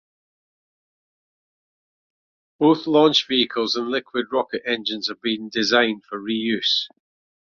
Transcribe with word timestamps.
Both 2.57 2.87
launch 2.87 3.27
vehicles 3.27 3.75
and 3.75 3.89
liquid 3.89 4.31
rocket 4.31 4.63
engines 4.67 5.11
are 5.11 5.17
being 5.21 5.49
designed 5.49 6.05
for 6.09 6.19
reuse. 6.19 6.87